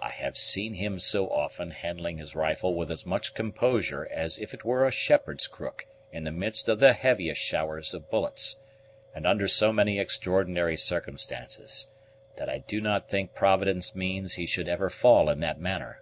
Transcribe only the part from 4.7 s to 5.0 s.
a